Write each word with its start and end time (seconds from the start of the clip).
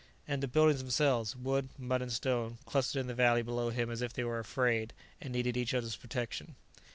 And 0.27 0.41
the 0.41 0.47
buildings 0.47 0.79
themselves, 0.79 1.35
wood, 1.35 1.69
mud 1.77 2.01
and 2.01 2.11
stone, 2.11 2.57
clustered 2.65 2.99
in 3.01 3.05
the 3.05 3.13
valley 3.13 3.43
below 3.43 3.69
him 3.69 3.91
as 3.91 4.01
if 4.01 4.13
they 4.13 4.23
were 4.23 4.39
afraid, 4.39 4.93
and 5.21 5.31
needed 5.31 5.55
each 5.55 5.75
other's 5.75 5.95
protection. 5.95 6.55